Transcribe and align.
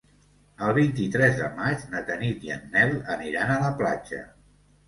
El 0.67 0.71
vint-i-tres 0.77 1.37
de 1.41 1.49
maig 1.59 1.83
na 1.93 2.01
Tanit 2.09 2.47
i 2.49 2.53
en 2.57 2.65
Nel 2.77 2.97
aniran 3.19 3.55
a 3.59 3.63
la 3.69 3.73
platja. 3.83 4.27